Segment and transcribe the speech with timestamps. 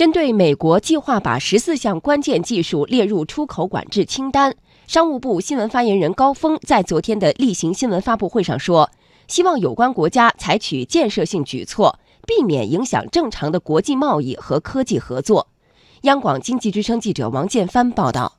[0.00, 8.90] 针对美国计划把十四项关键技术列入出口管制清单，商务部新闻发言人高峰在昨天的例行新闻发布会上说，
[9.28, 15.48] 希望有关国家采取建设性举措，避免影响正常的国际贸易和科技合作。
[16.04, 18.38] 央广经济之声记者王建帆报道。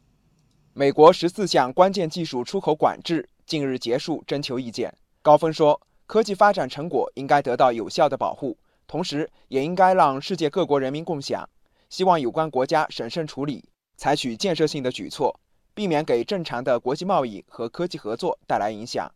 [0.73, 4.91] 美国十四项关键技术出口管制近日结束征求意见，
[5.21, 8.57] 高峰说，科技发展成果应该得到有效的保护。
[8.91, 11.47] 同时，也应该让世界各国人民共享。
[11.89, 13.63] 希望有关国家审慎处理，
[13.95, 15.33] 采取建设性的举措，
[15.73, 19.09] 避免给正常的国际贸易和科技合作带来影响。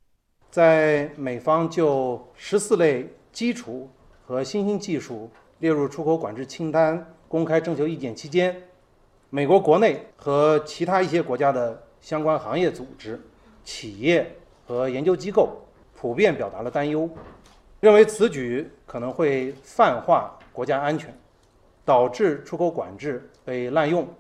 [0.50, 3.90] 在美方就十四类基础
[4.26, 5.30] 和新兴技术
[5.60, 8.56] 列入出口管制清单公开征求意见期间，
[9.30, 13.22] 美国国内和其他一些国家的相关行业组织、
[13.66, 15.50] 企业和研究机构
[15.94, 17.10] 普遍表达了担忧。
[17.86, 21.16] 认为此举可能会泛化国家安全，
[21.86, 24.12] 导致出口管制被滥用，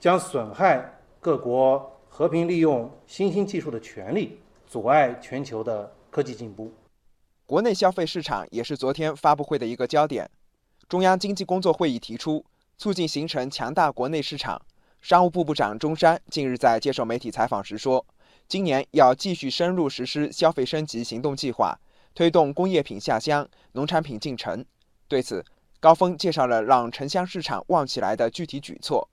[0.00, 6.72] 将损害各国和平利用新兴技术的权利，阻碍全球的科技进步。
[7.44, 10.30] 国内消费市场也是昨天发布会的一个焦点。
[10.88, 12.42] 中央经济工作会议提出，
[12.78, 14.58] 促进形成强大国内市场。
[15.02, 18.06] 商务部部长钟山近日在接受媒体采访时说，
[18.48, 21.78] 今年要继续深入实施消费升级行动计划。
[22.14, 24.64] 推动工业品下乡、农产品进城。
[25.08, 25.44] 对此，
[25.80, 29.08] 高峰介绍了让城乡市场旺起来的具体举措。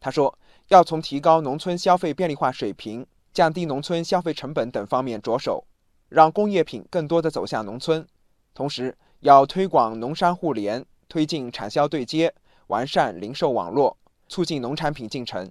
[0.00, 0.38] 他说，
[0.68, 5.64] 要从提高农村消费便利化水平、降低农村消费成本等方面着手，
[6.08, 8.06] 让工业品更多的走向农村。
[8.52, 12.32] 同时，要推广农商互联，推进产销对接，
[12.66, 13.96] 完善零售网络，
[14.28, 15.50] 促进农产品进城。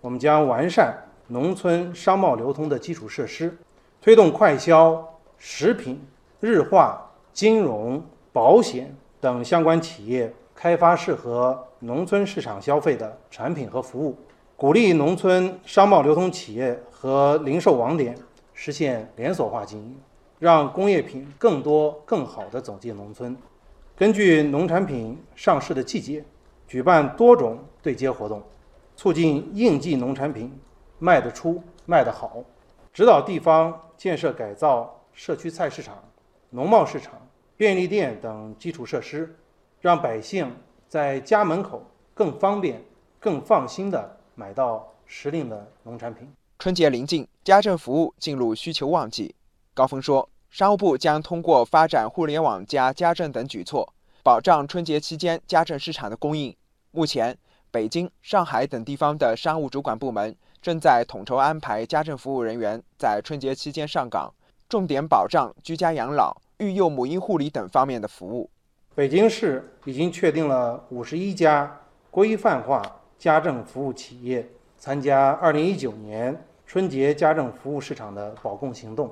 [0.00, 0.96] 我们将完善
[1.28, 3.56] 农村商贸流通的基础设施，
[4.00, 6.00] 推动快消、食品。
[6.40, 14.14] 日化、金融、保险等相关企业开发适合农村市场消费的产品和服务，
[14.54, 18.14] 鼓励农村商贸流通企业和零售网点
[18.52, 19.96] 实现连锁化经营，
[20.38, 23.34] 让工业品更多、更好地走进农村。
[23.96, 26.22] 根据农产品上市的季节，
[26.68, 28.42] 举办多种对接活动，
[28.94, 30.52] 促进应季农产品
[30.98, 32.44] 卖得出、卖得好，
[32.92, 35.96] 指导地方建设改造社区菜市场。
[36.50, 37.14] 农贸市场、
[37.56, 39.36] 便利店等基础设施，
[39.80, 40.50] 让百姓
[40.88, 41.82] 在家门口
[42.14, 42.82] 更方便、
[43.18, 46.28] 更放心地买到时令的农产品。
[46.58, 49.34] 春节临近，家政服务进入需求旺季。
[49.74, 53.92] 高峰说，商务部将通过发展互联网加家政等举措，
[54.22, 56.56] 保障春节期间家政市场的供应。
[56.92, 57.36] 目前，
[57.70, 64.32] 北京、上海等地方的商务主管部门正在统筹安排家政服务人员在春节期间上岗。
[64.68, 68.50] 重点保障居家养老、育幼母婴护理等方面的服务。
[68.94, 72.82] 北京市已经确定了五十一家规范化
[73.18, 79.08] 家政服务企业参加二零一九年春节家政服务市场的保供行动，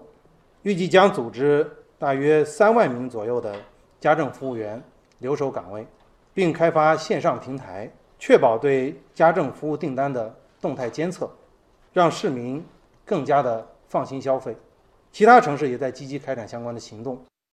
[0.62, 3.54] 预计将组织大约三万名左右的
[4.00, 4.82] 家政服务员
[5.18, 5.86] 留守岗位，
[6.32, 7.88] 并开发线上平台，
[8.18, 11.30] 确保对家政服务订单的动态监测，
[11.92, 12.64] 让市民
[13.04, 14.56] 更加的放心消费。
[15.14, 17.24] 其他城市也在积极开展相关的行动。